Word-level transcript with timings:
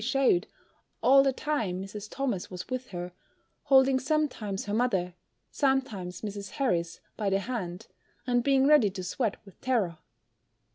shewed 0.03 0.47
all 1.03 1.21
the 1.21 1.31
time 1.31 1.79
Mrs. 1.83 2.07
Thomas 2.09 2.49
was 2.49 2.67
with 2.69 2.87
her, 2.87 3.11
holding 3.65 3.99
sometimes 3.99 4.65
her 4.65 4.73
mother, 4.73 5.13
sometimes 5.51 6.21
Mrs. 6.21 6.49
Harris, 6.53 7.01
by 7.17 7.29
the 7.29 7.37
hand, 7.41 7.85
and 8.25 8.43
being 8.43 8.65
ready 8.65 8.89
to 8.89 9.03
sweat 9.03 9.37
with 9.45 9.61
terror. 9.61 9.99